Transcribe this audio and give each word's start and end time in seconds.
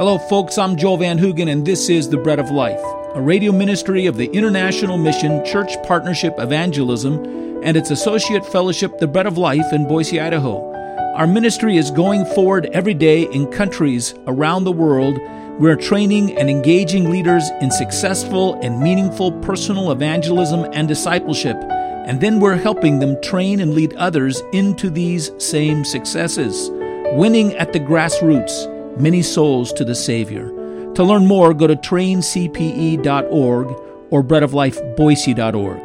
Hello, 0.00 0.16
folks. 0.16 0.56
I'm 0.56 0.76
Joel 0.76 0.96
Van 0.96 1.18
Hoogen, 1.18 1.52
and 1.52 1.66
this 1.66 1.90
is 1.90 2.08
The 2.08 2.16
Bread 2.16 2.38
of 2.38 2.50
Life, 2.50 2.80
a 3.14 3.20
radio 3.20 3.52
ministry 3.52 4.06
of 4.06 4.16
the 4.16 4.30
International 4.30 4.96
Mission 4.96 5.44
Church 5.44 5.72
Partnership 5.82 6.36
Evangelism 6.38 7.62
and 7.62 7.76
its 7.76 7.90
associate 7.90 8.46
fellowship, 8.46 8.96
The 8.96 9.06
Bread 9.06 9.26
of 9.26 9.36
Life, 9.36 9.74
in 9.74 9.86
Boise, 9.86 10.18
Idaho. 10.18 10.72
Our 11.16 11.26
ministry 11.26 11.76
is 11.76 11.90
going 11.90 12.24
forward 12.24 12.70
every 12.72 12.94
day 12.94 13.24
in 13.24 13.52
countries 13.52 14.14
around 14.26 14.64
the 14.64 14.72
world. 14.72 15.18
We're 15.58 15.76
training 15.76 16.34
and 16.38 16.48
engaging 16.48 17.10
leaders 17.10 17.50
in 17.60 17.70
successful 17.70 18.58
and 18.62 18.80
meaningful 18.80 19.32
personal 19.42 19.92
evangelism 19.92 20.64
and 20.72 20.88
discipleship, 20.88 21.58
and 22.06 22.22
then 22.22 22.40
we're 22.40 22.56
helping 22.56 23.00
them 23.00 23.20
train 23.20 23.60
and 23.60 23.74
lead 23.74 23.92
others 23.96 24.40
into 24.54 24.88
these 24.88 25.30
same 25.36 25.84
successes, 25.84 26.70
winning 27.12 27.52
at 27.56 27.74
the 27.74 27.80
grassroots 27.80 28.79
many 28.98 29.22
souls 29.22 29.72
to 29.74 29.84
the 29.84 29.94
Savior. 29.94 30.48
To 30.94 31.04
learn 31.04 31.26
more, 31.26 31.54
go 31.54 31.66
to 31.66 31.76
traincpe.org 31.76 33.68
or 34.10 34.24
breadoflifeboise.org. 34.24 35.80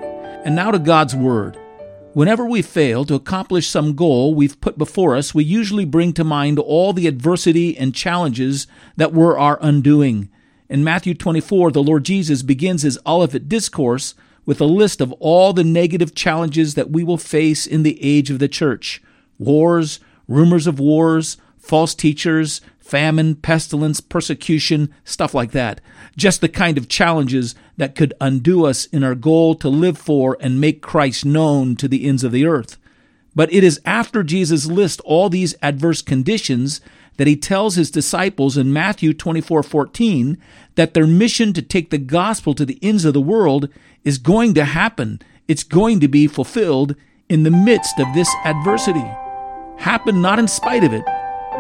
And 0.46 0.56
now 0.56 0.72
to 0.72 0.80
God's 0.80 1.16
Word. 1.16 1.58
Whenever 2.14 2.46
we 2.46 2.62
fail 2.62 3.04
to 3.06 3.14
accomplish 3.14 3.68
some 3.68 3.94
goal 3.94 4.34
we've 4.34 4.60
put 4.62 4.78
before 4.78 5.18
us, 5.18 5.36
we 5.36 5.44
usually 5.44 5.84
bring 5.84 6.14
to 6.14 6.24
mind 6.24 6.58
all 6.58 6.94
the 6.94 7.08
adversity 7.08 7.78
and 7.78 7.94
challenges 7.94 8.68
that 8.96 9.12
were 9.12 9.38
our 9.38 9.60
undoing. 9.62 10.30
In 10.70 10.84
Matthew 10.84 11.14
24, 11.14 11.72
the 11.72 11.84
Lord 11.84 12.06
Jesus 12.06 12.42
begins 12.42 12.84
his 12.84 12.98
Olivet 13.06 13.50
Discourse 13.50 14.16
with 14.46 14.62
a 14.62 14.66
list 14.66 15.02
of 15.02 15.12
all 15.14 15.52
the 15.52 15.64
negative 15.64 16.16
challenges 16.16 16.76
that 16.76 16.90
we 16.90 17.04
will 17.04 17.18
face 17.18 17.68
in 17.68 17.84
the 17.84 18.02
age 18.02 18.32
of 18.32 18.40
the 18.40 18.48
church 18.48 19.02
wars, 19.38 20.00
rumors 20.30 20.66
of 20.66 20.80
wars, 20.80 21.36
false 21.66 21.96
teachers, 21.96 22.62
famine, 22.80 23.36
pestilence, 23.36 24.00
persecution, 24.00 24.94
stuff 25.04 25.34
like 25.34 25.52
that. 25.52 25.82
Just 26.16 26.40
the 26.40 26.48
kind 26.48 26.78
of 26.78 26.88
challenges 26.88 27.56
that 27.78 27.96
could 27.96 28.14
undo 28.22 28.66
us 28.66 28.86
in 28.86 29.04
our 29.04 29.16
goal 29.16 29.56
to 29.56 29.70
live 29.70 29.98
for 29.98 30.38
and 30.40 30.62
make 30.62 30.82
Christ 30.82 31.26
known 31.26 31.76
to 31.78 31.88
the 31.88 32.06
ends 32.06 32.24
of 32.24 32.32
the 32.32 32.46
earth. 32.46 32.78
But 33.34 33.52
it 33.52 33.64
is 33.64 33.82
after 33.84 34.24
Jesus 34.24 34.68
lists 34.68 35.02
all 35.04 35.30
these 35.30 35.56
adverse 35.62 36.02
conditions 36.02 36.80
that 37.18 37.28
he 37.28 37.36
tells 37.36 37.76
his 37.76 37.90
disciples 37.90 38.58
in 38.58 38.72
Matthew 38.72 39.14
24:14 39.14 40.38
that 40.76 40.94
their 40.94 41.08
mission 41.08 41.54
to 41.54 41.62
take 41.62 41.90
the 41.90 41.98
gospel 41.98 42.54
to 42.54 42.66
the 42.66 42.80
ends 42.82 43.06
of 43.06 43.14
the 43.14 43.22
world 43.22 43.70
is 44.04 44.18
going 44.18 44.54
to 44.54 44.66
happen. 44.66 45.20
It's 45.48 45.64
going 45.64 46.00
to 46.02 46.08
be 46.08 46.28
fulfilled 46.28 46.96
in 47.28 47.44
the 47.44 47.52
midst 47.52 48.00
of 48.00 48.08
this 48.14 48.30
adversity. 48.46 49.06
Happen 49.78 50.22
not 50.22 50.40
in 50.40 50.48
spite 50.48 50.84
of 50.84 50.94
it, 50.94 51.04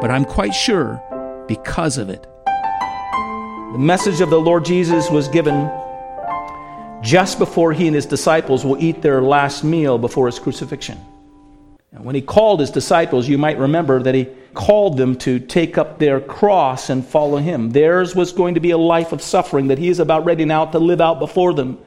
but 0.02 0.12
I'm 0.12 0.26
quite 0.26 0.54
sure 0.54 1.02
because 1.48 1.98
of 1.98 2.10
it. 2.10 2.28
The 2.46 3.80
message 3.80 4.22
of 4.22 4.30
the 4.30 4.40
Lord 4.40 4.66
Jesus 4.66 5.10
was 5.10 5.28
given 5.28 5.70
just 7.02 7.38
before 7.38 7.74
he 7.74 7.88
and 7.88 7.96
his 7.96 8.06
disciples 8.06 8.66
will 8.66 8.82
eat 8.82 9.02
their 9.02 9.22
last 9.22 9.64
meal 9.64 9.98
before 9.98 10.26
his 10.26 10.40
crucifixion. 10.40 10.98
And 11.92 12.04
when 12.04 12.16
he 12.16 12.22
called 12.22 12.60
his 12.60 12.72
disciples, 12.72 13.28
you 13.28 13.38
might 13.38 13.58
remember 13.58 14.02
that 14.04 14.16
he 14.16 14.28
called 14.54 14.98
them 14.98 15.16
to 15.18 15.40
take 15.40 15.78
up 15.78 16.00
their 16.00 16.20
cross 16.20 16.90
and 16.90 17.06
follow 17.06 17.38
him. 17.38 17.70
Theirs 17.70 18.16
was 18.16 18.32
going 18.32 18.56
to 18.56 18.60
be 18.60 18.72
a 18.72 18.78
life 18.78 19.12
of 19.12 19.22
suffering 19.22 19.68
that 19.68 19.78
he 19.78 19.90
is 19.90 20.00
about 20.00 20.26
ready 20.26 20.46
now 20.46 20.66
to 20.66 20.80
live 20.80 21.00
out 21.00 21.20
before 21.20 21.54
them 21.54 21.78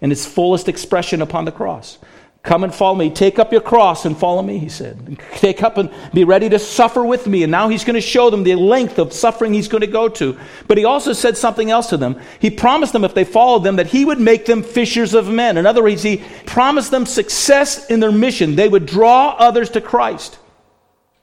in 0.00 0.12
its 0.12 0.26
fullest 0.26 0.68
expression 0.68 1.22
upon 1.22 1.44
the 1.44 1.52
cross. 1.52 1.98
Come 2.44 2.62
and 2.62 2.74
follow 2.74 2.94
me. 2.94 3.08
Take 3.08 3.38
up 3.38 3.52
your 3.52 3.62
cross 3.62 4.04
and 4.04 4.14
follow 4.14 4.42
me, 4.42 4.58
he 4.58 4.68
said. 4.68 5.18
Take 5.36 5.62
up 5.62 5.78
and 5.78 5.90
be 6.12 6.24
ready 6.24 6.50
to 6.50 6.58
suffer 6.58 7.02
with 7.02 7.26
me. 7.26 7.42
And 7.42 7.50
now 7.50 7.70
he's 7.70 7.84
going 7.84 7.94
to 7.94 8.02
show 8.02 8.28
them 8.28 8.44
the 8.44 8.54
length 8.54 8.98
of 8.98 9.14
suffering 9.14 9.54
he's 9.54 9.66
going 9.66 9.80
to 9.80 9.86
go 9.86 10.10
to. 10.10 10.38
But 10.68 10.76
he 10.76 10.84
also 10.84 11.14
said 11.14 11.38
something 11.38 11.70
else 11.70 11.86
to 11.88 11.96
them. 11.96 12.20
He 12.40 12.50
promised 12.50 12.92
them 12.92 13.02
if 13.02 13.14
they 13.14 13.24
followed 13.24 13.64
them 13.64 13.76
that 13.76 13.86
he 13.86 14.04
would 14.04 14.20
make 14.20 14.44
them 14.44 14.62
fishers 14.62 15.14
of 15.14 15.26
men. 15.26 15.56
In 15.56 15.64
other 15.64 15.82
words, 15.82 16.02
he 16.02 16.22
promised 16.44 16.90
them 16.90 17.06
success 17.06 17.86
in 17.86 18.00
their 18.00 18.12
mission. 18.12 18.56
They 18.56 18.68
would 18.68 18.84
draw 18.84 19.30
others 19.38 19.70
to 19.70 19.80
Christ. 19.80 20.38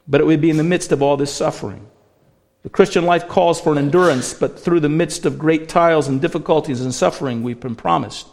But 0.08 0.22
it 0.22 0.26
would 0.26 0.42
be 0.42 0.50
in 0.50 0.58
the 0.58 0.64
midst 0.64 0.92
of 0.92 1.04
all 1.04 1.18
this 1.18 1.32
suffering. 1.32 1.86
The 2.64 2.70
Christian 2.70 3.06
life 3.06 3.28
calls 3.28 3.62
for 3.62 3.72
an 3.72 3.78
endurance, 3.78 4.34
but 4.34 4.60
through 4.60 4.80
the 4.80 4.90
midst 4.90 5.28
of 5.28 5.38
great 5.38 5.70
trials 5.70 6.08
and 6.08 6.20
difficulties 6.20 6.82
and 6.82 6.94
suffering, 6.94 7.44
we've 7.44 7.60
been 7.60 7.76
promised 7.76 8.28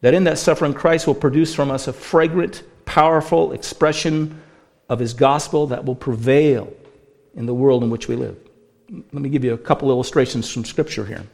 that 0.00 0.14
in 0.14 0.24
that 0.24 0.38
suffering, 0.38 0.74
Christ 0.74 1.06
will 1.06 1.14
produce 1.14 1.54
from 1.54 1.70
us 1.70 1.88
a 1.88 1.92
fragrant, 1.92 2.62
powerful 2.84 3.52
expression 3.52 4.40
of 4.88 4.98
his 4.98 5.14
gospel 5.14 5.68
that 5.68 5.84
will 5.84 5.94
prevail 5.94 6.72
in 7.34 7.46
the 7.46 7.54
world 7.54 7.82
in 7.82 7.90
which 7.90 8.08
we 8.08 8.16
live. 8.16 8.36
Let 8.90 9.22
me 9.22 9.28
give 9.28 9.44
you 9.44 9.54
a 9.54 9.58
couple 9.58 9.90
illustrations 9.90 10.50
from 10.50 10.64
Scripture 10.64 11.04
here. 11.04 11.24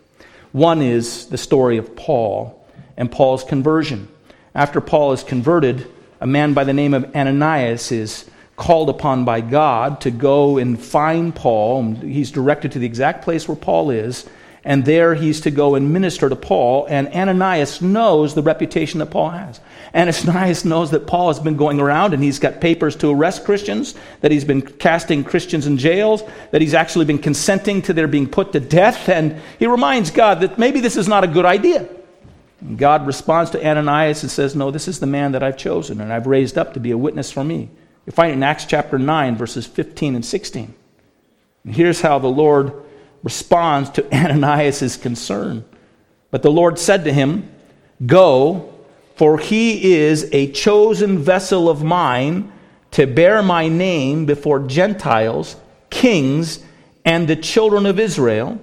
One 0.53 0.83
is 0.83 1.27
the 1.27 1.39
story 1.39 1.79
of 1.79 1.97
Paul 1.97 2.67
and 2.97 3.11
Paul's 3.11 3.45
conversion. 3.45 4.09
After 4.55 4.81
Paul 4.81 5.13
is 5.13 5.23
converted, 5.23 5.91
a 6.21 6.27
man 6.27 6.55
by 6.55 6.65
the 6.65 6.73
name 6.73 6.95
of 6.95 7.15
Ananias 7.15 7.93
is 7.93 8.29
called 8.57 8.89
upon 8.89 9.25
by 9.25 9.41
God 9.41 10.01
to 10.01 10.11
go 10.11 10.59
and 10.59 10.81
find 10.81 11.35
Paul. 11.35 11.95
He's 11.95 12.31
directed 12.31 12.73
to 12.73 12.79
the 12.79 12.87
exact 12.87 13.23
place 13.23 13.47
where 13.47 13.57
Paul 13.57 13.91
is 13.91 14.29
and 14.67 14.85
there 14.85 15.15
he's 15.15 15.43
to 15.43 15.53
go 15.53 15.77
and 15.77 15.93
minister 15.93 16.29
to 16.29 16.35
Paul. 16.35 16.87
And 16.91 17.07
Ananias 17.15 17.81
knows 17.81 18.35
the 18.35 18.43
reputation 18.43 18.99
that 18.99 19.07
Paul 19.07 19.31
has. 19.31 19.61
Ananias 19.95 20.65
knows 20.65 20.91
that 20.91 21.07
Paul 21.07 21.29
has 21.29 21.39
been 21.39 21.57
going 21.57 21.81
around 21.81 22.15
and 22.15 22.23
he's 22.23 22.41
got 22.41 22.61
papers 22.61 22.97
to 22.97 23.13
arrest 23.13 23.45
Christians, 23.45 23.95
that 24.23 24.33
he's 24.33 24.45
been 24.45 24.61
casting 24.61 25.23
Christians 25.23 25.69
in 25.69 25.79
jails, 25.79 26.25
that 26.51 26.61
he's 26.61 26.75
actually 26.75 27.05
been 27.05 27.21
consenting 27.21 27.81
to 27.83 27.93
their 27.93 28.09
being 28.09 28.29
put 28.29 28.51
to 28.55 28.61
death. 28.61 29.09
And 29.09 29.41
he 29.61 29.69
reminds 29.69 30.11
God 30.11 30.41
that 30.41 30.59
maybe 30.59 30.81
this 30.81 30.97
is 30.97 31.07
not 31.07 31.23
a 31.23 31.29
good 31.29 31.45
idea. 31.45 31.89
And 32.61 32.77
God 32.77 33.07
responds 33.07 33.53
to 33.53 33.65
Ananias 33.65 34.25
and 34.25 34.33
says, 34.33 34.57
No, 34.57 34.73
this 34.73 34.89
is 34.89 34.99
the 34.99 35.07
man 35.07 35.31
that 35.31 35.45
I've 35.45 35.57
chosen 35.57 36.01
and 36.01 36.13
I've 36.13 36.27
raised 36.27 36.59
up 36.59 36.75
to 36.75 36.81
be 36.81 36.91
a 36.91 36.99
witness 36.99 37.31
for 37.31 37.45
me. 37.45 37.71
You 38.05 38.11
find 38.11 38.33
it 38.33 38.35
in 38.35 38.43
Acts 38.43 38.65
chapter 38.65 38.99
9, 38.99 39.37
verses 39.37 39.65
15 39.65 40.17
and 40.17 40.25
16. 40.25 40.75
And 41.65 41.75
here's 41.75 42.01
how 42.01 42.19
the 42.19 42.27
Lord 42.27 42.83
responds 43.23 43.91
to 43.91 44.05
Ananias' 44.15 44.97
concern. 44.97 45.65
But 46.31 46.43
the 46.43 46.51
Lord 46.51 46.79
said 46.79 47.05
to 47.05 47.13
him, 47.13 47.51
Go, 48.05 48.75
for 49.15 49.39
he 49.39 49.95
is 49.95 50.29
a 50.33 50.51
chosen 50.53 51.19
vessel 51.19 51.69
of 51.69 51.83
mine 51.83 52.53
to 52.93 53.07
bear 53.07 53.43
my 53.43 53.69
name 53.69 54.27
before 54.27 54.61
Gentiles, 54.61 55.57
kings, 55.91 56.63
and 57.05 57.27
the 57.27 57.37
children 57.37 57.87
of 57.87 57.99
Israel. 57.99 58.61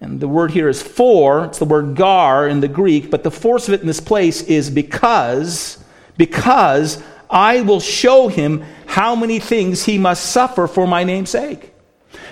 And 0.00 0.20
the 0.20 0.28
word 0.28 0.50
here 0.50 0.68
is 0.68 0.82
for, 0.82 1.44
it's 1.44 1.58
the 1.58 1.64
word 1.64 1.96
gar 1.96 2.48
in 2.48 2.60
the 2.60 2.68
Greek, 2.68 3.10
but 3.10 3.22
the 3.22 3.30
force 3.30 3.68
of 3.68 3.74
it 3.74 3.80
in 3.80 3.86
this 3.86 4.00
place 4.00 4.42
is 4.42 4.70
because, 4.70 5.82
because 6.16 7.02
I 7.30 7.62
will 7.62 7.80
show 7.80 8.28
him 8.28 8.64
how 8.86 9.16
many 9.16 9.38
things 9.38 9.84
he 9.84 9.98
must 9.98 10.26
suffer 10.26 10.66
for 10.66 10.86
my 10.86 11.04
name's 11.04 11.30
sake. 11.30 11.72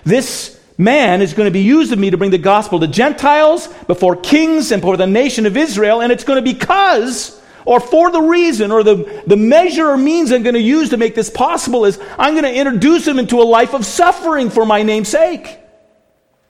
This 0.05 0.61
man 0.83 1.23
is 1.23 1.35
going 1.35 1.47
to 1.47 1.53
be 1.53 1.63
used 1.63 1.93
of 1.93 1.99
me 1.99 2.11
to 2.11 2.17
bring 2.17 2.31
the 2.31 2.39
gospel 2.39 2.81
to 2.81 2.87
Gentiles, 2.87 3.69
before 3.87 4.17
kings, 4.17 4.73
and 4.73 4.81
before 4.81 4.97
the 4.97 5.07
nation 5.07 5.47
of 5.47 5.57
Israel. 5.57 6.01
And 6.01 6.13
it's 6.13 6.25
going 6.25 6.37
to 6.37 6.43
be 6.43 6.59
because, 6.59 7.41
or 7.65 7.81
for 7.81 8.11
the 8.11 8.21
reason, 8.21 8.71
or 8.73 8.83
the, 8.83 9.23
the 9.27 9.37
measure 9.37 9.89
or 9.89 9.97
means 9.97 10.33
I'm 10.33 10.43
going 10.43 10.55
to 10.55 10.61
use 10.61 10.91
to 10.91 10.97
make 10.97 11.15
this 11.15 11.31
possible 11.31 11.85
is 11.85 11.99
I'm 12.19 12.35
going 12.35 12.45
to 12.45 12.55
introduce 12.55 13.07
him 13.07 13.19
into 13.19 13.41
a 13.41 13.45
life 13.45 13.75
of 13.75 13.87
suffering 13.87 14.51
for 14.51 14.67
my 14.67 14.83
name's 14.83 15.09
sake. 15.09 15.59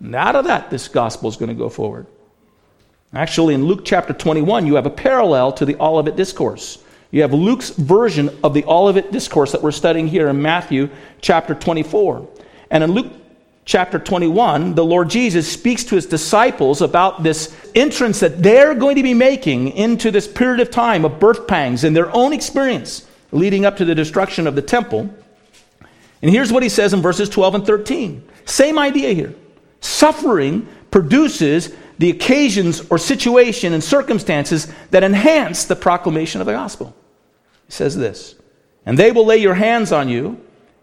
And 0.00 0.15
out 0.15 0.37
of 0.37 0.47
that, 0.47 0.70
this 0.70 0.88
gospel 0.88 1.28
is 1.28 1.37
going 1.37 1.50
to 1.50 1.54
go 1.54 1.69
forward. 1.69 2.06
Actually, 3.14 3.54
in 3.54 3.66
Luke 3.66 3.82
chapter 3.84 4.12
21, 4.12 4.66
you 4.66 4.76
have 4.76 4.87
a 4.87 4.91
parallel 4.91 5.53
to 5.53 5.66
the 5.66 5.76
Olivet 5.76 6.16
Discourse. 6.16 6.82
You 7.10 7.20
have 7.20 7.34
Luke's 7.34 7.69
version 7.69 8.38
of 8.43 8.54
the 8.54 8.64
Olivet 8.64 9.12
Discourse 9.12 9.53
that 9.53 9.62
we're 9.62 9.70
studying 9.70 10.09
here 10.09 10.28
in 10.28 10.41
Matthew 10.41 10.88
chapter 11.20 11.54
24. 11.54 12.26
And 12.70 12.82
in 12.82 12.93
Luke 12.93 13.22
chapter 13.65 13.99
21, 13.99 14.75
the 14.75 14.85
Lord 14.85 15.09
Jesus 15.09 15.50
speaks 15.50 15.85
to 15.85 15.94
his 15.94 16.06
disciples 16.06 16.82
about 16.82 17.23
this 17.23 17.56
entrance 17.75 18.20
that 18.20 18.43
they're 18.43 18.75
going 18.75 18.97
to 18.97 19.03
be 19.03 19.14
making 19.14 19.69
into 19.69 20.11
this 20.11 20.26
period 20.26 20.61
of 20.61 20.70
time 20.70 21.05
of 21.05 21.20
birth 21.20 21.47
pangs 21.47 21.85
and 21.85 21.94
their 21.94 22.14
own 22.14 22.32
experience 22.32 23.06
leading 23.31 23.64
up 23.64 23.76
to 23.79 23.85
the 23.85 23.94
destruction 23.94 24.47
of 24.47 24.55
the 24.55 24.62
temple. 24.62 25.14
And 26.20 26.31
here's 26.31 26.53
what 26.53 26.62
he 26.62 26.69
says 26.69 26.93
in 26.93 27.03
verses 27.03 27.29
12 27.29 27.55
and 27.56 27.67
13. 27.67 28.29
Same 28.44 28.79
idea 28.79 29.12
here. 29.12 29.35
Suffering 29.81 30.69
produces 30.91 31.75
the 31.99 32.11
occasions 32.11 32.88
or 32.91 32.99
situation 32.99 33.73
and 33.73 33.82
circumstances 33.82 34.73
that 34.91 35.05
enhance 35.05 35.64
the 35.64 35.76
proclamation 35.76 36.41
of 36.41 36.47
the 36.47 36.53
gospel. 36.53 36.94
He 37.67 37.73
says 37.73 37.97
this, 37.97 38.35
and 38.85 38.99
they 38.99 39.12
will 39.12 39.25
lay 39.25 39.38
your 39.38 39.55
hands 39.55 39.93
on 39.93 40.09
you 40.09 40.41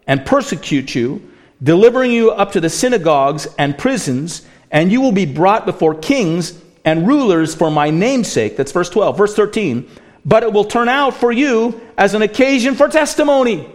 and 0.08 0.26
persecute 0.26 0.96
you 0.96 1.30
delivering 1.62 2.12
you 2.12 2.32
up 2.32 2.54
to 2.54 2.62
the 2.62 2.70
synagogues 2.70 3.48
and 3.58 3.78
prisons, 3.78 4.46
and 4.72 4.92
you 4.92 5.02
will 5.02 5.12
be 5.12 5.26
brought 5.26 5.66
before 5.66 5.96
kings 5.96 6.60
and 6.86 7.08
rulers 7.08 7.54
for 7.54 7.70
my 7.70 7.90
namesake. 7.90 8.58
That's 8.58 8.72
verse 8.72 8.90
12. 8.90 9.18
Verse 9.18 9.36
13. 9.36 9.90
But 10.26 10.44
it 10.44 10.54
will 10.54 10.66
turn 10.66 10.90
out 10.90 11.16
for 11.16 11.32
you 11.32 11.82
as 11.98 12.14
an 12.14 12.22
occasion 12.22 12.76
for 12.76 12.88
testimony. 12.88 13.70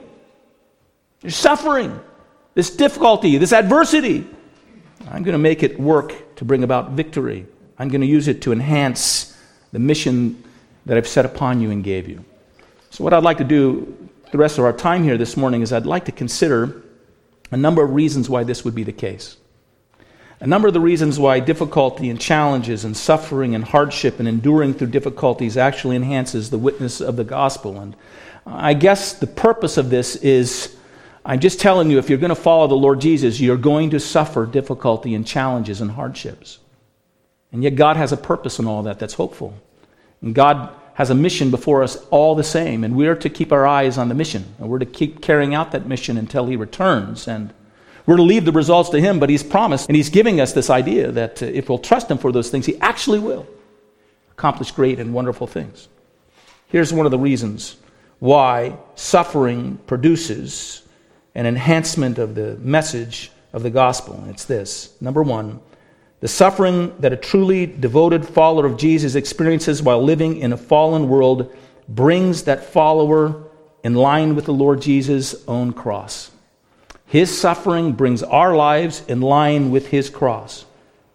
You're 1.22 1.30
suffering, 1.30 1.98
this 2.54 2.70
difficulty, 2.70 3.38
this 3.38 3.52
adversity. 3.52 4.26
I'm 5.08 5.22
going 5.22 5.32
to 5.32 5.38
make 5.38 5.62
it 5.62 5.78
work 5.78 6.36
to 6.36 6.44
bring 6.44 6.64
about 6.64 6.92
victory. 6.92 7.46
I'm 7.78 7.88
going 7.88 8.00
to 8.00 8.06
use 8.06 8.28
it 8.28 8.42
to 8.42 8.52
enhance 8.52 9.36
the 9.72 9.78
mission 9.78 10.42
that 10.86 10.96
I've 10.96 11.08
set 11.08 11.24
upon 11.24 11.60
you 11.60 11.70
and 11.70 11.82
gave 11.82 12.08
you. 12.08 12.24
So, 12.90 13.02
what 13.02 13.12
I'd 13.12 13.24
like 13.24 13.38
to 13.38 13.44
do 13.44 14.08
the 14.30 14.38
rest 14.38 14.58
of 14.58 14.64
our 14.64 14.72
time 14.72 15.02
here 15.02 15.16
this 15.16 15.36
morning 15.36 15.62
is 15.62 15.72
I'd 15.72 15.86
like 15.86 16.04
to 16.06 16.12
consider 16.12 16.83
a 17.50 17.56
number 17.56 17.82
of 17.82 17.92
reasons 17.92 18.28
why 18.28 18.44
this 18.44 18.64
would 18.64 18.74
be 18.74 18.84
the 18.84 18.92
case. 18.92 19.36
A 20.40 20.46
number 20.46 20.68
of 20.68 20.74
the 20.74 20.80
reasons 20.80 21.18
why 21.18 21.40
difficulty 21.40 22.10
and 22.10 22.20
challenges 22.20 22.84
and 22.84 22.96
suffering 22.96 23.54
and 23.54 23.64
hardship 23.64 24.18
and 24.18 24.28
enduring 24.28 24.74
through 24.74 24.88
difficulties 24.88 25.56
actually 25.56 25.96
enhances 25.96 26.50
the 26.50 26.58
witness 26.58 27.00
of 27.00 27.16
the 27.16 27.24
gospel. 27.24 27.80
And 27.80 27.96
I 28.46 28.74
guess 28.74 29.12
the 29.14 29.26
purpose 29.26 29.76
of 29.76 29.90
this 29.90 30.16
is 30.16 30.76
I'm 31.24 31.40
just 31.40 31.60
telling 31.60 31.90
you 31.90 31.98
if 31.98 32.10
you're 32.10 32.18
going 32.18 32.28
to 32.28 32.34
follow 32.34 32.66
the 32.66 32.74
Lord 32.74 33.00
Jesus, 33.00 33.40
you're 33.40 33.56
going 33.56 33.90
to 33.90 34.00
suffer 34.00 34.44
difficulty 34.44 35.14
and 35.14 35.26
challenges 35.26 35.80
and 35.80 35.92
hardships. 35.92 36.58
And 37.52 37.62
yet 37.62 37.76
God 37.76 37.96
has 37.96 38.12
a 38.12 38.16
purpose 38.16 38.58
in 38.58 38.66
all 38.66 38.82
that 38.82 38.98
that's 38.98 39.14
hopeful. 39.14 39.54
And 40.20 40.34
God 40.34 40.74
has 40.94 41.10
a 41.10 41.14
mission 41.14 41.50
before 41.50 41.82
us 41.82 41.96
all 42.10 42.34
the 42.34 42.44
same, 42.44 42.84
and 42.84 42.96
we're 42.96 43.16
to 43.16 43.28
keep 43.28 43.52
our 43.52 43.66
eyes 43.66 43.98
on 43.98 44.08
the 44.08 44.14
mission. 44.14 44.54
And 44.58 44.68
we're 44.68 44.78
to 44.78 44.86
keep 44.86 45.20
carrying 45.20 45.54
out 45.54 45.72
that 45.72 45.86
mission 45.86 46.16
until 46.16 46.46
He 46.46 46.56
returns. 46.56 47.28
And 47.28 47.52
we're 48.06 48.16
to 48.16 48.22
leave 48.22 48.44
the 48.44 48.52
results 48.52 48.90
to 48.90 49.00
Him, 49.00 49.18
but 49.18 49.28
He's 49.28 49.42
promised, 49.42 49.88
and 49.88 49.96
He's 49.96 50.10
giving 50.10 50.40
us 50.40 50.52
this 50.52 50.70
idea 50.70 51.10
that 51.10 51.42
uh, 51.42 51.46
if 51.46 51.68
we'll 51.68 51.78
trust 51.78 52.10
Him 52.10 52.18
for 52.18 52.30
those 52.30 52.50
things, 52.50 52.66
He 52.66 52.78
actually 52.80 53.18
will 53.18 53.46
accomplish 54.32 54.70
great 54.70 55.00
and 55.00 55.12
wonderful 55.12 55.46
things. 55.46 55.88
Here's 56.68 56.92
one 56.92 57.06
of 57.06 57.12
the 57.12 57.18
reasons 57.18 57.76
why 58.20 58.76
suffering 58.94 59.78
produces 59.86 60.82
an 61.34 61.46
enhancement 61.46 62.18
of 62.18 62.34
the 62.34 62.56
message 62.56 63.30
of 63.52 63.62
the 63.62 63.70
gospel. 63.70 64.24
It's 64.28 64.44
this 64.44 64.94
number 65.00 65.22
one, 65.22 65.60
the 66.20 66.28
suffering 66.28 66.94
that 67.00 67.12
a 67.12 67.16
truly 67.16 67.66
devoted 67.66 68.26
follower 68.26 68.66
of 68.66 68.76
Jesus 68.76 69.14
experiences 69.14 69.82
while 69.82 70.02
living 70.02 70.38
in 70.38 70.52
a 70.52 70.56
fallen 70.56 71.08
world 71.08 71.54
brings 71.88 72.44
that 72.44 72.64
follower 72.64 73.44
in 73.82 73.94
line 73.94 74.34
with 74.34 74.46
the 74.46 74.52
Lord 74.52 74.80
Jesus' 74.80 75.34
own 75.46 75.72
cross. 75.72 76.30
His 77.06 77.36
suffering 77.36 77.92
brings 77.92 78.22
our 78.22 78.56
lives 78.56 79.02
in 79.06 79.20
line 79.20 79.70
with 79.70 79.88
his 79.88 80.08
cross. 80.08 80.64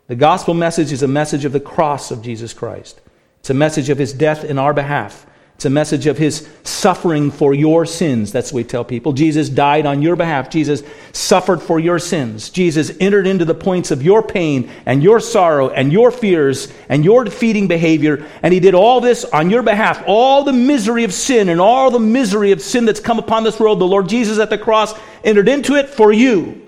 The 0.07 0.15
gospel 0.15 0.53
message 0.53 0.91
is 0.91 1.03
a 1.03 1.07
message 1.07 1.45
of 1.45 1.51
the 1.51 1.59
cross 1.59 2.11
of 2.11 2.21
Jesus 2.21 2.53
Christ. 2.53 3.01
It's 3.39 3.49
a 3.49 3.55
message 3.55 3.89
of 3.89 3.97
his 3.97 4.13
death 4.13 4.43
in 4.43 4.59
our 4.59 4.73
behalf. 4.73 5.25
It's 5.59 5.65
a 5.65 5.69
message 5.69 6.07
of 6.07 6.17
his 6.17 6.47
suffering 6.63 7.31
for 7.31 7.53
your 7.53 7.85
sins. 7.85 8.31
That's 8.31 8.53
what 8.53 8.59
we 8.59 8.63
tell 8.63 8.85
people. 8.85 9.11
Jesus 9.11 9.49
died 9.49 9.85
on 9.85 10.01
your 10.01 10.15
behalf. 10.15 10.49
Jesus 10.49 10.83
suffered 11.11 11.61
for 11.61 11.81
your 11.81 11.99
sins. 11.99 12.49
Jesus 12.49 12.93
entered 13.01 13.27
into 13.27 13.43
the 13.43 13.53
points 13.53 13.91
of 13.91 14.01
your 14.01 14.23
pain 14.23 14.69
and 14.85 15.03
your 15.03 15.19
sorrow 15.19 15.67
and 15.67 15.91
your 15.91 16.11
fears 16.11 16.71
and 16.87 17.03
your 17.03 17.25
defeating 17.25 17.67
behavior. 17.67 18.25
And 18.41 18.53
he 18.53 18.61
did 18.61 18.73
all 18.73 19.01
this 19.01 19.25
on 19.25 19.49
your 19.49 19.61
behalf. 19.61 20.01
All 20.07 20.45
the 20.45 20.53
misery 20.53 21.03
of 21.03 21.13
sin 21.13 21.49
and 21.49 21.59
all 21.59 21.91
the 21.91 21.99
misery 21.99 22.53
of 22.53 22.61
sin 22.61 22.85
that's 22.85 23.01
come 23.01 23.19
upon 23.19 23.43
this 23.43 23.59
world, 23.59 23.79
the 23.79 23.85
Lord 23.85 24.07
Jesus 24.07 24.39
at 24.39 24.49
the 24.49 24.57
cross 24.57 24.97
entered 25.25 25.49
into 25.49 25.75
it 25.75 25.89
for 25.89 26.13
you. 26.13 26.65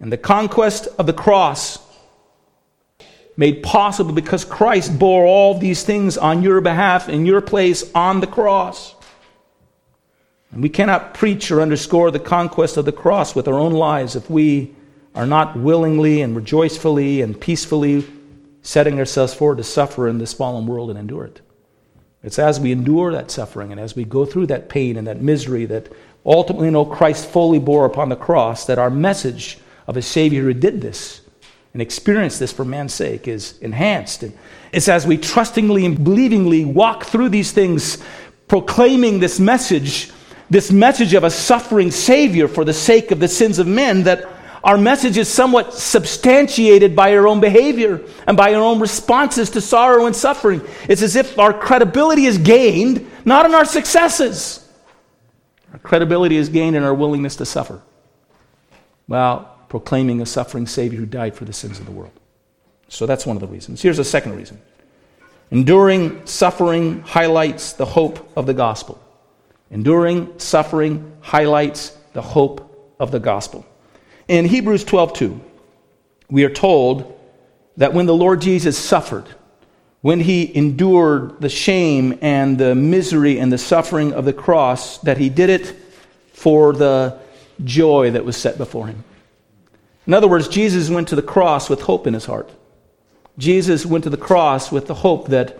And 0.00 0.10
the 0.10 0.18
conquest 0.18 0.88
of 0.98 1.06
the 1.06 1.12
cross 1.12 1.83
made 3.36 3.62
possible 3.62 4.12
because 4.12 4.44
Christ 4.44 4.98
bore 4.98 5.26
all 5.26 5.58
these 5.58 5.82
things 5.82 6.16
on 6.16 6.42
your 6.42 6.60
behalf 6.60 7.08
in 7.08 7.26
your 7.26 7.40
place 7.40 7.90
on 7.94 8.20
the 8.20 8.26
cross. 8.26 8.94
And 10.52 10.62
we 10.62 10.68
cannot 10.68 11.14
preach 11.14 11.50
or 11.50 11.60
underscore 11.60 12.10
the 12.10 12.20
conquest 12.20 12.76
of 12.76 12.84
the 12.84 12.92
cross 12.92 13.34
with 13.34 13.48
our 13.48 13.58
own 13.58 13.72
lives 13.72 14.14
if 14.14 14.30
we 14.30 14.74
are 15.14 15.26
not 15.26 15.56
willingly 15.56 16.22
and 16.22 16.36
rejoicefully 16.36 17.22
and 17.22 17.40
peacefully 17.40 18.06
setting 18.62 18.98
ourselves 18.98 19.34
forward 19.34 19.58
to 19.58 19.64
suffer 19.64 20.08
in 20.08 20.18
this 20.18 20.32
fallen 20.32 20.66
world 20.66 20.90
and 20.90 20.98
endure 20.98 21.24
it. 21.24 21.40
It's 22.22 22.38
as 22.38 22.58
we 22.58 22.72
endure 22.72 23.12
that 23.12 23.30
suffering 23.30 23.72
and 23.72 23.80
as 23.80 23.94
we 23.94 24.04
go 24.04 24.24
through 24.24 24.46
that 24.46 24.68
pain 24.68 24.96
and 24.96 25.06
that 25.06 25.20
misery 25.20 25.66
that 25.66 25.92
ultimately 26.24 26.68
you 26.68 26.72
know 26.72 26.86
Christ 26.86 27.28
fully 27.28 27.58
bore 27.58 27.84
upon 27.84 28.08
the 28.08 28.16
cross 28.16 28.64
that 28.66 28.78
our 28.78 28.90
message 28.90 29.58
of 29.86 29.96
a 29.96 30.02
Savior 30.02 30.42
who 30.42 30.54
did 30.54 30.80
this 30.80 31.20
and 31.74 31.82
experience 31.82 32.38
this 32.38 32.52
for 32.52 32.64
man's 32.64 32.94
sake 32.94 33.28
is 33.28 33.58
enhanced. 33.58 34.22
And 34.22 34.32
it's 34.72 34.88
as 34.88 35.06
we 35.06 35.18
trustingly 35.18 35.84
and 35.84 35.98
believingly 35.98 36.64
walk 36.64 37.04
through 37.04 37.28
these 37.28 37.50
things, 37.50 38.02
proclaiming 38.46 39.18
this 39.18 39.40
message, 39.40 40.10
this 40.48 40.70
message 40.70 41.14
of 41.14 41.24
a 41.24 41.30
suffering 41.30 41.90
Savior 41.90 42.46
for 42.46 42.64
the 42.64 42.72
sake 42.72 43.10
of 43.10 43.18
the 43.18 43.28
sins 43.28 43.58
of 43.58 43.66
men, 43.66 44.04
that 44.04 44.24
our 44.62 44.78
message 44.78 45.18
is 45.18 45.28
somewhat 45.28 45.74
substantiated 45.74 46.94
by 46.94 47.14
our 47.14 47.26
own 47.26 47.40
behavior 47.40 48.00
and 48.26 48.36
by 48.36 48.54
our 48.54 48.62
own 48.62 48.80
responses 48.80 49.50
to 49.50 49.60
sorrow 49.60 50.06
and 50.06 50.14
suffering. 50.14 50.62
It's 50.88 51.02
as 51.02 51.16
if 51.16 51.38
our 51.38 51.52
credibility 51.52 52.24
is 52.24 52.38
gained 52.38 53.10
not 53.24 53.46
in 53.46 53.54
our 53.54 53.64
successes. 53.64 54.66
Our 55.72 55.80
credibility 55.80 56.36
is 56.36 56.48
gained 56.48 56.76
in 56.76 56.84
our 56.84 56.94
willingness 56.94 57.36
to 57.36 57.44
suffer. 57.44 57.82
Well, 59.08 59.53
proclaiming 59.74 60.20
a 60.20 60.26
suffering 60.26 60.68
Savior 60.68 61.00
who 61.00 61.04
died 61.04 61.34
for 61.34 61.44
the 61.44 61.52
sins 61.52 61.80
of 61.80 61.84
the 61.84 61.90
world. 61.90 62.12
So 62.86 63.06
that's 63.06 63.26
one 63.26 63.36
of 63.36 63.40
the 63.40 63.48
reasons. 63.48 63.82
Here's 63.82 63.98
a 63.98 64.04
second 64.04 64.36
reason 64.36 64.62
enduring 65.50 66.24
suffering 66.28 67.00
highlights 67.00 67.72
the 67.72 67.84
hope 67.84 68.30
of 68.36 68.46
the 68.46 68.54
gospel. 68.54 69.02
Enduring 69.72 70.38
suffering 70.38 71.12
highlights 71.22 71.98
the 72.12 72.22
hope 72.22 72.94
of 73.00 73.10
the 73.10 73.18
gospel. 73.18 73.66
In 74.28 74.44
Hebrews 74.44 74.84
12:2, 74.84 75.40
we 76.30 76.44
are 76.44 76.50
told 76.50 77.12
that 77.76 77.92
when 77.92 78.06
the 78.06 78.14
Lord 78.14 78.42
Jesus 78.42 78.78
suffered, 78.78 79.26
when 80.02 80.20
he 80.20 80.56
endured 80.56 81.40
the 81.40 81.48
shame 81.48 82.16
and 82.22 82.58
the 82.58 82.76
misery 82.76 83.40
and 83.40 83.52
the 83.52 83.58
suffering 83.58 84.12
of 84.12 84.24
the 84.24 84.32
cross, 84.32 84.98
that 84.98 85.18
he 85.18 85.28
did 85.28 85.50
it 85.50 85.74
for 86.32 86.72
the 86.72 87.18
joy 87.64 88.12
that 88.12 88.24
was 88.24 88.36
set 88.36 88.56
before 88.56 88.86
him. 88.86 89.02
In 90.06 90.14
other 90.14 90.28
words, 90.28 90.48
Jesus 90.48 90.90
went 90.90 91.08
to 91.08 91.16
the 91.16 91.22
cross 91.22 91.70
with 91.70 91.82
hope 91.82 92.06
in 92.06 92.14
his 92.14 92.26
heart. 92.26 92.50
Jesus 93.38 93.86
went 93.86 94.04
to 94.04 94.10
the 94.10 94.16
cross 94.16 94.70
with 94.70 94.86
the 94.86 94.94
hope 94.94 95.28
that 95.28 95.58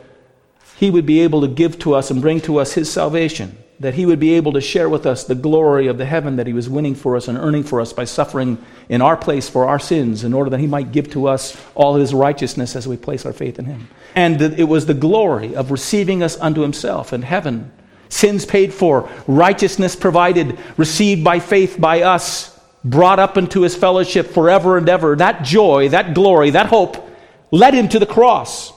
he 0.77 0.91
would 0.91 1.07
be 1.07 1.21
able 1.21 1.41
to 1.41 1.49
give 1.49 1.79
to 1.81 1.95
us 1.95 2.11
and 2.11 2.21
bring 2.21 2.41
to 2.43 2.59
us 2.59 2.75
his 2.75 2.91
salvation, 2.91 3.57
that 3.81 3.95
he 3.95 4.07
would 4.07 4.21
be 4.21 4.35
able 4.35 4.53
to 4.53 4.61
share 4.61 4.89
with 4.89 5.07
us 5.07 5.25
the 5.25 5.35
glory 5.35 5.87
of 5.87 5.99
the 5.99 6.05
heaven 6.05 6.37
that 6.37 6.47
he 6.47 6.53
was 6.53 6.69
winning 6.69 6.95
for 6.95 7.17
us 7.17 7.27
and 7.27 7.39
earning 7.39 7.63
for 7.63 7.81
us 7.81 7.93
by 7.93 8.05
suffering 8.05 8.59
in 8.89 9.01
our 9.01 9.17
place 9.17 9.49
for 9.49 9.67
our 9.67 9.79
sins, 9.79 10.25
in 10.25 10.35
order 10.35 10.51
that 10.51 10.61
he 10.61 10.67
might 10.67 10.93
give 10.93 11.11
to 11.11 11.27
us 11.27 11.61
all 11.75 11.95
his 11.95 12.13
righteousness 12.13 12.77
as 12.77 12.87
we 12.87 12.97
place 12.97 13.25
our 13.25 13.33
faith 13.33 13.59
in 13.59 13.65
him. 13.65 13.89
And 14.15 14.41
it 14.41 14.69
was 14.69 14.87
the 14.87 14.95
glory 14.95 15.57
of 15.57 15.71
receiving 15.71 16.23
us 16.23 16.39
unto 16.39 16.61
himself 16.61 17.13
in 17.13 17.23
heaven, 17.23 17.73
sins 18.09 18.45
paid 18.45 18.73
for, 18.75 19.09
righteousness 19.27 19.97
provided, 19.97 20.59
received 20.77 21.25
by 21.25 21.41
faith 21.41 21.77
by 21.81 22.03
us 22.03 22.54
brought 22.85 23.19
up 23.19 23.37
into 23.37 23.63
his 23.63 23.75
fellowship 23.75 24.29
forever 24.29 24.77
and 24.77 24.89
ever, 24.89 25.17
that 25.17 25.43
joy, 25.43 25.89
that 25.89 26.15
glory, 26.15 26.51
that 26.51 26.67
hope 26.67 27.09
led 27.51 27.75
him 27.75 27.89
to 27.89 27.99
the 27.99 28.07
cross. 28.07 28.73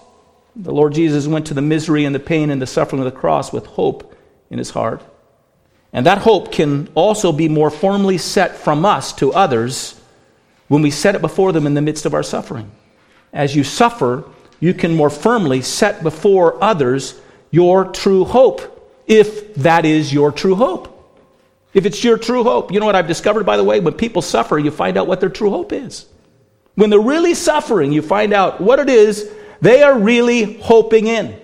The 0.56 0.74
Lord 0.74 0.94
Jesus 0.94 1.28
went 1.28 1.48
to 1.48 1.54
the 1.54 1.62
misery 1.62 2.06
and 2.06 2.16
the 2.16 2.20
pain 2.20 2.50
and 2.50 2.62
the 2.62 2.68
suffering 2.68 3.02
of 3.02 3.06
the 3.06 3.20
cross 3.20 3.52
with 3.52 3.66
hope 3.66 4.16
in 4.50 4.58
his 4.58 4.72
heart. 4.72 5.04
And 5.94 6.06
that 6.06 6.20
hope 6.20 6.52
can 6.52 6.90
also 6.96 7.32
be 7.32 7.50
more 7.50 7.70
firmly 7.70 8.18
set 8.18 8.56
from 8.56 8.86
us 8.86 9.14
to 9.14 9.34
others 9.34 10.00
when 10.68 10.82
we 10.82 10.92
set 10.92 11.16
it 11.16 11.22
before 11.22 11.52
them 11.52 11.66
in 11.66 11.74
the 11.74 11.82
midst 11.82 12.06
of 12.06 12.14
our 12.14 12.24
suffering. 12.24 12.72
As 13.34 13.56
you 13.56 13.64
suffer, 13.64 14.24
you 14.60 14.74
can 14.74 14.96
more 14.96 15.10
firmly 15.10 15.62
set 15.62 16.02
before 16.02 16.62
others 16.64 17.20
your 17.52 17.86
true 17.86 18.26
hope, 18.26 19.02
if 19.06 19.54
that 19.56 19.86
is 19.86 20.14
your 20.14 20.32
true 20.32 20.56
hope. 20.56 20.97
If 21.78 21.86
it's 21.86 22.04
your 22.04 22.18
true 22.18 22.44
hope, 22.44 22.72
you 22.72 22.80
know 22.80 22.88
what 22.88 22.96
I've 22.96 23.08
discovered, 23.08 23.46
by 23.46 23.56
the 23.56 23.64
way? 23.64 23.80
When 23.80 23.94
people 23.94 24.24
suffer, 24.24 24.58
you 24.58 24.72
find 24.72 24.98
out 24.98 25.06
what 25.06 25.20
their 25.20 25.30
true 25.30 25.52
hope 25.52 25.72
is. 25.72 26.08
When 26.74 26.90
they're 26.90 27.00
really 27.00 27.36
suffering, 27.36 27.92
you 27.92 28.02
find 28.02 28.34
out 28.34 28.60
what 28.60 28.80
it 28.80 28.90
is 28.90 29.32
they 29.62 29.84
are 29.84 29.96
really 29.96 30.60
hoping 30.60 31.06
in. 31.06 31.40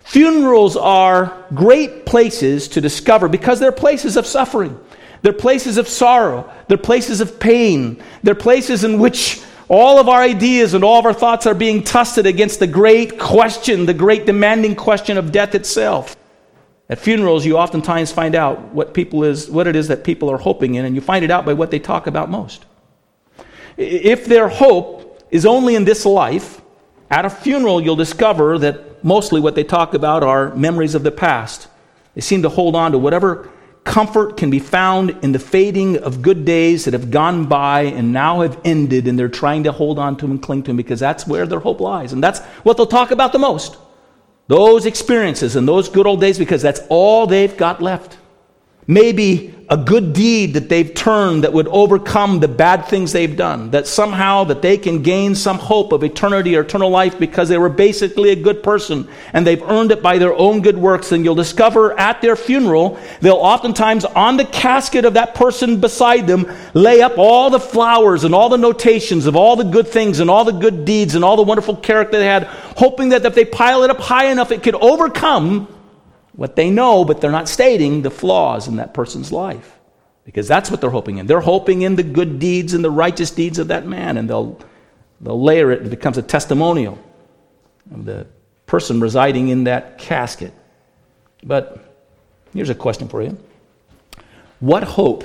Funerals 0.00 0.76
are 0.76 1.46
great 1.54 2.04
places 2.04 2.68
to 2.68 2.82
discover 2.82 3.26
because 3.26 3.58
they're 3.58 3.72
places 3.72 4.18
of 4.18 4.26
suffering. 4.26 4.78
They're 5.22 5.32
places 5.32 5.78
of 5.78 5.88
sorrow. 5.88 6.52
They're 6.68 6.76
places 6.76 7.22
of 7.22 7.40
pain. 7.40 8.02
They're 8.22 8.34
places 8.34 8.84
in 8.84 8.98
which 8.98 9.40
all 9.66 9.98
of 9.98 10.10
our 10.10 10.20
ideas 10.20 10.74
and 10.74 10.84
all 10.84 10.98
of 10.98 11.06
our 11.06 11.14
thoughts 11.14 11.46
are 11.46 11.54
being 11.54 11.84
tested 11.84 12.26
against 12.26 12.60
the 12.60 12.66
great 12.66 13.18
question, 13.18 13.86
the 13.86 13.94
great 13.94 14.26
demanding 14.26 14.76
question 14.76 15.16
of 15.16 15.32
death 15.32 15.54
itself. 15.54 16.16
At 16.90 16.98
funerals, 16.98 17.46
you 17.46 17.56
oftentimes 17.56 18.10
find 18.10 18.34
out 18.34 18.74
what, 18.74 18.94
people 18.94 19.22
is, 19.22 19.48
what 19.48 19.68
it 19.68 19.76
is 19.76 19.86
that 19.88 20.02
people 20.02 20.28
are 20.28 20.38
hoping 20.38 20.74
in, 20.74 20.84
and 20.84 20.96
you 20.96 21.00
find 21.00 21.24
it 21.24 21.30
out 21.30 21.46
by 21.46 21.52
what 21.52 21.70
they 21.70 21.78
talk 21.78 22.08
about 22.08 22.28
most. 22.28 22.64
If 23.76 24.26
their 24.26 24.48
hope 24.48 25.24
is 25.30 25.46
only 25.46 25.76
in 25.76 25.84
this 25.84 26.04
life, 26.04 26.60
at 27.08 27.24
a 27.24 27.30
funeral, 27.30 27.80
you'll 27.80 27.94
discover 27.94 28.58
that 28.58 29.04
mostly 29.04 29.40
what 29.40 29.54
they 29.54 29.62
talk 29.62 29.94
about 29.94 30.24
are 30.24 30.52
memories 30.56 30.96
of 30.96 31.04
the 31.04 31.12
past. 31.12 31.68
They 32.16 32.20
seem 32.22 32.42
to 32.42 32.48
hold 32.48 32.74
on 32.74 32.90
to 32.90 32.98
whatever 32.98 33.48
comfort 33.84 34.36
can 34.36 34.50
be 34.50 34.58
found 34.58 35.10
in 35.22 35.30
the 35.30 35.38
fading 35.38 35.96
of 35.98 36.22
good 36.22 36.44
days 36.44 36.86
that 36.86 36.92
have 36.92 37.12
gone 37.12 37.46
by 37.46 37.82
and 37.82 38.12
now 38.12 38.40
have 38.40 38.60
ended, 38.64 39.06
and 39.06 39.16
they're 39.16 39.28
trying 39.28 39.62
to 39.62 39.70
hold 39.70 40.00
on 40.00 40.16
to 40.16 40.22
them 40.22 40.32
and 40.32 40.42
cling 40.42 40.64
to 40.64 40.70
them 40.70 40.76
because 40.76 40.98
that's 40.98 41.24
where 41.24 41.46
their 41.46 41.60
hope 41.60 41.80
lies. 41.80 42.12
And 42.12 42.20
that's 42.20 42.40
what 42.64 42.76
they'll 42.76 42.84
talk 42.84 43.12
about 43.12 43.32
the 43.32 43.38
most 43.38 43.76
those 44.50 44.84
experiences 44.84 45.54
and 45.54 45.66
those 45.68 45.88
good 45.88 46.08
old 46.08 46.20
days 46.20 46.36
because 46.36 46.60
that's 46.60 46.80
all 46.88 47.24
they've 47.24 47.56
got 47.56 47.80
left. 47.80 48.18
Maybe 48.86 49.54
a 49.70 49.76
good 49.76 50.12
deed 50.12 50.54
that 50.54 50.68
they've 50.68 50.92
turned 50.92 51.44
that 51.44 51.52
would 51.52 51.68
overcome 51.68 52.40
the 52.40 52.48
bad 52.48 52.86
things 52.86 53.12
they've 53.12 53.36
done 53.36 53.70
that 53.70 53.86
somehow 53.86 54.42
that 54.42 54.62
they 54.62 54.76
can 54.76 55.00
gain 55.00 55.32
some 55.36 55.58
hope 55.58 55.92
of 55.92 56.02
eternity 56.02 56.56
or 56.56 56.62
eternal 56.62 56.90
life 56.90 57.16
because 57.20 57.48
they 57.48 57.56
were 57.56 57.68
basically 57.68 58.30
a 58.30 58.36
good 58.36 58.64
person 58.64 59.06
and 59.32 59.46
they've 59.46 59.62
earned 59.62 59.92
it 59.92 60.02
by 60.02 60.18
their 60.18 60.34
own 60.34 60.60
good 60.60 60.76
works. 60.76 61.12
And 61.12 61.24
you'll 61.24 61.36
discover 61.36 61.96
at 61.96 62.20
their 62.20 62.34
funeral 62.34 62.98
they'll 63.20 63.34
oftentimes 63.34 64.04
on 64.04 64.36
the 64.36 64.44
casket 64.44 65.04
of 65.04 65.14
that 65.14 65.36
person 65.36 65.80
beside 65.80 66.26
them 66.26 66.52
lay 66.74 67.00
up 67.00 67.16
all 67.16 67.48
the 67.48 67.60
flowers 67.60 68.24
and 68.24 68.34
all 68.34 68.48
the 68.48 68.58
notations 68.58 69.26
of 69.26 69.36
all 69.36 69.54
the 69.54 69.62
good 69.62 69.86
things 69.86 70.18
and 70.18 70.28
all 70.28 70.44
the 70.44 70.50
good 70.50 70.84
deeds 70.84 71.14
and 71.14 71.24
all 71.24 71.36
the 71.36 71.44
wonderful 71.44 71.76
character 71.76 72.18
they 72.18 72.26
had 72.26 72.44
hoping 72.76 73.10
that 73.10 73.24
if 73.24 73.36
they 73.36 73.44
pile 73.44 73.84
it 73.84 73.90
up 73.90 74.00
high 74.00 74.32
enough 74.32 74.50
it 74.50 74.64
could 74.64 74.74
overcome 74.74 75.68
what 76.40 76.56
they 76.56 76.70
know, 76.70 77.04
but 77.04 77.20
they're 77.20 77.30
not 77.30 77.50
stating 77.50 78.00
the 78.00 78.10
flaws 78.10 78.66
in 78.66 78.76
that 78.76 78.94
person's 78.94 79.30
life. 79.30 79.78
Because 80.24 80.48
that's 80.48 80.70
what 80.70 80.80
they're 80.80 80.88
hoping 80.88 81.18
in. 81.18 81.26
They're 81.26 81.38
hoping 81.38 81.82
in 81.82 81.96
the 81.96 82.02
good 82.02 82.38
deeds 82.38 82.72
and 82.72 82.82
the 82.82 82.90
righteous 82.90 83.30
deeds 83.30 83.58
of 83.58 83.68
that 83.68 83.86
man, 83.86 84.16
and 84.16 84.30
they'll, 84.30 84.58
they'll 85.20 85.42
layer 85.42 85.70
it, 85.70 85.82
it 85.82 85.90
becomes 85.90 86.16
a 86.16 86.22
testimonial 86.22 86.98
of 87.92 88.06
the 88.06 88.26
person 88.64 89.00
residing 89.02 89.48
in 89.48 89.64
that 89.64 89.98
casket. 89.98 90.54
But 91.44 91.94
here's 92.54 92.70
a 92.70 92.74
question 92.74 93.06
for 93.06 93.20
you 93.20 93.36
What 94.60 94.82
hope 94.82 95.24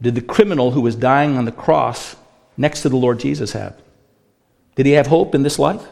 did 0.00 0.14
the 0.14 0.22
criminal 0.22 0.70
who 0.70 0.80
was 0.80 0.96
dying 0.96 1.36
on 1.36 1.44
the 1.44 1.52
cross 1.52 2.16
next 2.56 2.80
to 2.80 2.88
the 2.88 2.96
Lord 2.96 3.20
Jesus 3.20 3.52
have? 3.52 3.78
Did 4.74 4.86
he 4.86 4.92
have 4.92 5.06
hope 5.06 5.34
in 5.34 5.42
this 5.42 5.58
life? 5.58 5.86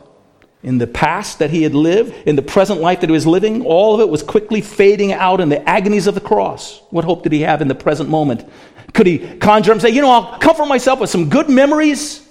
In 0.62 0.78
the 0.78 0.86
past 0.86 1.38
that 1.38 1.50
he 1.50 1.62
had 1.62 1.74
lived, 1.74 2.12
in 2.26 2.36
the 2.36 2.42
present 2.42 2.80
life 2.80 3.00
that 3.00 3.08
he 3.08 3.12
was 3.12 3.26
living, 3.26 3.64
all 3.64 3.94
of 3.94 4.00
it 4.00 4.08
was 4.08 4.22
quickly 4.22 4.60
fading 4.60 5.12
out 5.12 5.40
in 5.40 5.48
the 5.48 5.66
agonies 5.68 6.06
of 6.06 6.14
the 6.14 6.20
cross. 6.20 6.80
What 6.90 7.04
hope 7.04 7.22
did 7.22 7.32
he 7.32 7.42
have 7.42 7.62
in 7.62 7.68
the 7.68 7.74
present 7.74 8.08
moment? 8.08 8.48
Could 8.92 9.06
he 9.06 9.18
conjure 9.38 9.70
up 9.70 9.76
and 9.76 9.82
say, 9.82 9.90
You 9.90 10.02
know, 10.02 10.10
I'll 10.10 10.38
comfort 10.38 10.66
myself 10.66 10.98
with 10.98 11.10
some 11.10 11.28
good 11.28 11.48
memories? 11.48 12.26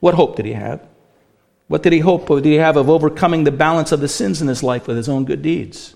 What 0.00 0.14
hope 0.14 0.36
did 0.36 0.46
he 0.46 0.52
have? 0.52 0.86
What 1.68 1.82
did 1.82 1.92
he 1.92 2.00
hope? 2.00 2.28
or 2.28 2.40
did 2.40 2.48
he 2.48 2.56
have 2.56 2.76
of 2.76 2.90
overcoming 2.90 3.44
the 3.44 3.52
balance 3.52 3.92
of 3.92 4.00
the 4.00 4.08
sins 4.08 4.42
in 4.42 4.48
his 4.48 4.62
life 4.62 4.86
with 4.86 4.96
his 4.96 5.08
own 5.08 5.24
good 5.24 5.40
deeds? 5.40 5.94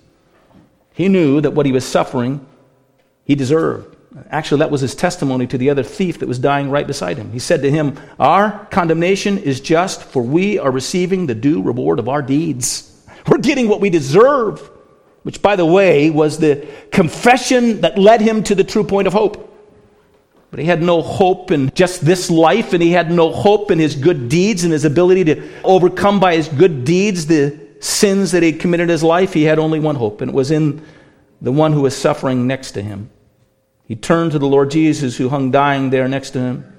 He 0.94 1.08
knew 1.08 1.40
that 1.40 1.50
what 1.52 1.66
he 1.66 1.72
was 1.72 1.84
suffering, 1.84 2.46
he 3.24 3.34
deserved. 3.34 3.97
Actually, 4.30 4.60
that 4.60 4.70
was 4.70 4.80
his 4.80 4.94
testimony 4.94 5.46
to 5.46 5.58
the 5.58 5.68
other 5.68 5.82
thief 5.82 6.18
that 6.18 6.28
was 6.28 6.38
dying 6.38 6.70
right 6.70 6.86
beside 6.86 7.18
him. 7.18 7.30
He 7.30 7.38
said 7.38 7.60
to 7.62 7.70
him, 7.70 7.98
Our 8.18 8.66
condemnation 8.70 9.38
is 9.38 9.60
just, 9.60 10.02
for 10.02 10.22
we 10.22 10.58
are 10.58 10.70
receiving 10.70 11.26
the 11.26 11.34
due 11.34 11.60
reward 11.60 11.98
of 11.98 12.08
our 12.08 12.22
deeds. 12.22 12.84
We're 13.26 13.38
getting 13.38 13.68
what 13.68 13.80
we 13.80 13.90
deserve, 13.90 14.60
which, 15.24 15.42
by 15.42 15.56
the 15.56 15.66
way, 15.66 16.08
was 16.08 16.38
the 16.38 16.66
confession 16.90 17.82
that 17.82 17.98
led 17.98 18.22
him 18.22 18.42
to 18.44 18.54
the 18.54 18.64
true 18.64 18.84
point 18.84 19.06
of 19.06 19.12
hope. 19.12 19.44
But 20.50 20.60
he 20.60 20.64
had 20.64 20.80
no 20.80 21.02
hope 21.02 21.50
in 21.50 21.70
just 21.74 22.00
this 22.00 22.30
life, 22.30 22.72
and 22.72 22.82
he 22.82 22.92
had 22.92 23.10
no 23.10 23.30
hope 23.30 23.70
in 23.70 23.78
his 23.78 23.94
good 23.94 24.30
deeds 24.30 24.64
and 24.64 24.72
his 24.72 24.86
ability 24.86 25.24
to 25.24 25.62
overcome 25.62 26.18
by 26.18 26.36
his 26.36 26.48
good 26.48 26.86
deeds 26.86 27.26
the 27.26 27.60
sins 27.80 28.32
that 28.32 28.42
he 28.42 28.54
committed 28.54 28.84
in 28.84 28.88
his 28.88 29.02
life. 29.02 29.34
He 29.34 29.42
had 29.42 29.58
only 29.58 29.80
one 29.80 29.96
hope, 29.96 30.22
and 30.22 30.30
it 30.30 30.34
was 30.34 30.50
in 30.50 30.82
the 31.42 31.52
one 31.52 31.74
who 31.74 31.82
was 31.82 31.94
suffering 31.94 32.46
next 32.46 32.72
to 32.72 32.82
him. 32.82 33.10
He 33.88 33.96
turned 33.96 34.32
to 34.32 34.38
the 34.38 34.46
Lord 34.46 34.70
Jesus, 34.70 35.16
who 35.16 35.30
hung 35.30 35.50
dying 35.50 35.88
there 35.88 36.06
next 36.06 36.30
to 36.30 36.40
him, 36.40 36.72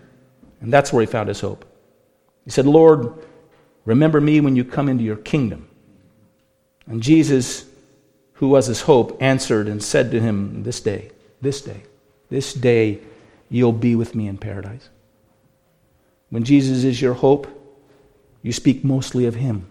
and 0.61 0.71
that's 0.71 0.93
where 0.93 1.01
he 1.01 1.07
found 1.07 1.27
his 1.27 1.41
hope. 1.41 1.65
He 2.45 2.51
said, 2.51 2.67
Lord, 2.67 3.13
remember 3.83 4.21
me 4.21 4.39
when 4.39 4.55
you 4.55 4.63
come 4.63 4.87
into 4.87 5.03
your 5.03 5.15
kingdom. 5.15 5.67
And 6.85 7.01
Jesus, 7.01 7.65
who 8.33 8.49
was 8.49 8.67
his 8.67 8.81
hope, 8.81 9.17
answered 9.19 9.67
and 9.67 9.83
said 9.83 10.11
to 10.11 10.21
him, 10.21 10.61
This 10.61 10.79
day, 10.79 11.09
this 11.41 11.61
day, 11.61 11.81
this 12.29 12.53
day, 12.53 12.99
you'll 13.49 13.71
be 13.71 13.95
with 13.95 14.13
me 14.13 14.27
in 14.27 14.37
paradise. 14.37 14.89
When 16.29 16.43
Jesus 16.43 16.83
is 16.83 17.01
your 17.01 17.15
hope, 17.15 17.47
you 18.43 18.53
speak 18.53 18.83
mostly 18.83 19.25
of 19.25 19.33
him 19.33 19.67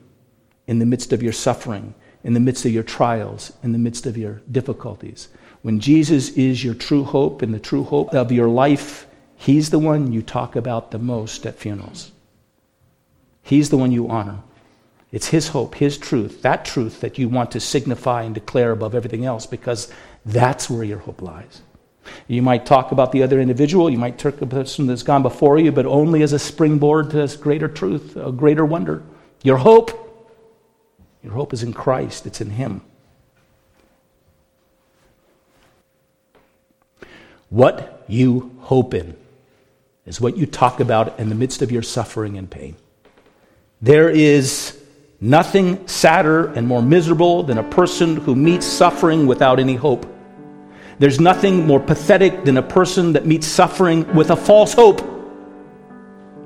in 0.67 0.81
the 0.81 0.87
midst 0.87 1.13
of 1.13 1.23
your 1.23 1.33
suffering, 1.33 1.95
in 2.25 2.35
the 2.35 2.41
midst 2.41 2.67
of 2.67 2.73
your 2.73 2.83
trials, 2.83 3.53
in 3.63 3.71
the 3.71 3.79
midst 3.79 4.07
of 4.07 4.17
your 4.17 4.43
difficulties. 4.51 5.29
When 5.63 5.81
Jesus 5.81 6.31
is 6.31 6.63
your 6.63 6.75
true 6.75 7.05
hope 7.05 7.43
and 7.43 7.53
the 7.53 7.59
true 7.59 7.85
hope 7.85 8.15
of 8.15 8.33
your 8.33 8.49
life, 8.49 9.07
He's 9.37 9.71
the 9.71 9.79
one 9.79 10.13
you 10.13 10.23
talk 10.23 10.57
about 10.57 10.91
the 10.91 10.99
most 10.99 11.47
at 11.47 11.57
funerals. 11.57 12.11
He's 13.43 13.71
the 13.71 13.77
one 13.77 13.93
you 13.93 14.09
honor. 14.09 14.41
It's 15.11 15.29
His 15.29 15.49
hope, 15.49 15.77
His 15.77 15.97
truth, 15.97 16.43
that 16.43 16.65
truth 16.65 17.01
that 17.01 17.19
you 17.19 17.29
want 17.29 17.53
to 17.53 17.61
signify 17.61 18.23
and 18.25 18.35
declare 18.35 18.73
above 18.73 18.95
everything 18.95 19.25
else 19.25 19.47
because 19.47 19.91
that's 20.27 20.69
where 20.69 20.85
your 20.85 20.99
hope 20.99 21.23
lies. 21.23 21.63
You 22.27 22.43
might 22.43 22.67
talk 22.67 22.93
about 22.93 23.13
the 23.13 23.23
other 23.23 23.41
individual, 23.41 23.91
you 23.91 23.99
might 23.99 24.19
talk 24.19 24.35
about 24.35 24.51
the 24.51 24.57
person 24.57 24.87
that's 24.87 25.03
gone 25.03 25.23
before 25.23 25.59
you, 25.59 25.73
but 25.73 25.87
only 25.87 26.23
as 26.23 26.33
a 26.33 26.39
springboard 26.39 27.11
to 27.11 27.17
this 27.17 27.37
greater 27.37 27.69
truth, 27.69 28.17
a 28.17 28.33
greater 28.33 28.65
wonder. 28.65 29.03
Your 29.43 29.59
hope, 29.59 29.91
your 31.23 31.33
hope 31.33 31.53
is 31.53 31.63
in 31.63 31.73
Christ, 31.73 32.27
it's 32.27 32.41
in 32.41 32.51
Him. 32.51 32.83
What 37.51 38.05
you 38.09 38.57
hope 38.61 38.95
in 38.95 39.17
is 40.07 40.21
what 40.21 40.37
you 40.37 40.47
talk 40.47 40.81
about 40.81 41.19
in 41.19 41.29
the 41.29 41.35
midst 41.35 41.63
of 41.63 41.73
your 41.73 41.83
suffering 41.83 42.37
and 42.37 42.51
pain. 42.51 42.77
There 43.81 44.11
is 44.11 44.79
nothing 45.21 45.87
sadder 45.87 46.47
and 46.55 46.67
more 46.67 46.83
miserable 46.83 47.43
than 47.43 47.59
a 47.59 47.63
person 47.63 48.17
who 48.17 48.35
meets 48.35 48.67
suffering 48.67 49.27
without 49.27 49.61
any 49.61 49.75
hope. 49.75 50.07
There's 50.99 51.21
nothing 51.21 51.67
more 51.67 51.81
pathetic 51.81 52.45
than 52.45 52.57
a 52.57 52.63
person 52.63 53.13
that 53.13 53.25
meets 53.25 53.47
suffering 53.47 54.15
with 54.15 54.31
a 54.31 54.37
false 54.37 54.73
hope. 54.73 55.01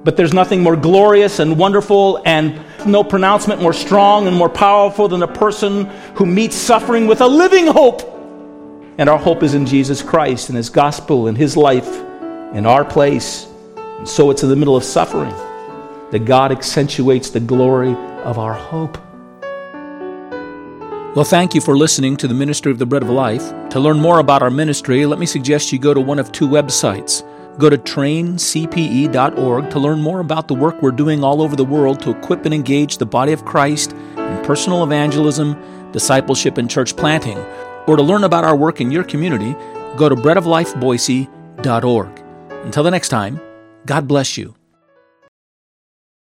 But 0.04 0.16
there's 0.16 0.34
nothing 0.34 0.62
more 0.62 0.76
glorious 0.76 1.38
and 1.38 1.58
wonderful 1.58 2.20
and 2.24 2.60
no 2.84 3.04
pronouncement 3.04 3.62
more 3.62 3.72
strong 3.72 4.26
and 4.26 4.36
more 4.36 4.48
powerful 4.48 5.08
than 5.08 5.22
a 5.22 5.28
person 5.28 5.86
who 6.16 6.26
meets 6.26 6.56
suffering 6.56 7.06
with 7.06 7.20
a 7.20 7.26
living 7.26 7.66
hope. 7.66 8.11
And 9.02 9.10
our 9.10 9.18
hope 9.18 9.42
is 9.42 9.54
in 9.54 9.66
Jesus 9.66 10.00
Christ 10.00 10.48
and 10.48 10.56
His 10.56 10.70
gospel 10.70 11.26
and 11.26 11.36
His 11.36 11.56
life 11.56 11.88
in 12.54 12.64
our 12.64 12.84
place. 12.84 13.48
And 13.76 14.08
so 14.08 14.30
it's 14.30 14.44
in 14.44 14.48
the 14.48 14.54
middle 14.54 14.76
of 14.76 14.84
suffering 14.84 15.34
that 16.12 16.24
God 16.24 16.52
accentuates 16.52 17.28
the 17.28 17.40
glory 17.40 17.94
of 18.22 18.38
our 18.38 18.54
hope. 18.54 18.96
Well, 21.16 21.24
thank 21.24 21.52
you 21.52 21.60
for 21.60 21.76
listening 21.76 22.16
to 22.18 22.28
the 22.28 22.34
Ministry 22.34 22.70
of 22.70 22.78
the 22.78 22.86
Bread 22.86 23.02
of 23.02 23.10
Life. 23.10 23.42
To 23.70 23.80
learn 23.80 23.98
more 23.98 24.20
about 24.20 24.40
our 24.40 24.50
ministry, 24.50 25.04
let 25.04 25.18
me 25.18 25.26
suggest 25.26 25.72
you 25.72 25.80
go 25.80 25.92
to 25.92 26.00
one 26.00 26.20
of 26.20 26.30
two 26.30 26.46
websites. 26.46 27.26
Go 27.58 27.68
to 27.68 27.78
traincpe.org 27.78 29.70
to 29.70 29.78
learn 29.80 30.00
more 30.00 30.20
about 30.20 30.46
the 30.46 30.54
work 30.54 30.80
we're 30.80 30.92
doing 30.92 31.24
all 31.24 31.42
over 31.42 31.56
the 31.56 31.64
world 31.64 32.00
to 32.02 32.10
equip 32.10 32.44
and 32.44 32.54
engage 32.54 32.98
the 32.98 33.06
body 33.06 33.32
of 33.32 33.44
Christ 33.44 33.94
in 34.16 34.44
personal 34.44 34.84
evangelism, 34.84 35.60
discipleship, 35.90 36.56
and 36.56 36.70
church 36.70 36.96
planting 36.96 37.44
or 37.86 37.96
to 37.96 38.02
learn 38.02 38.24
about 38.24 38.44
our 38.44 38.56
work 38.56 38.80
in 38.80 38.90
your 38.90 39.04
community, 39.04 39.54
go 39.96 40.08
to 40.08 40.16
breadoflifeboise.org. 40.16 42.24
Until 42.64 42.82
the 42.82 42.90
next 42.90 43.08
time, 43.08 43.40
God 43.86 44.08
bless 44.08 44.38
you. 44.38 44.54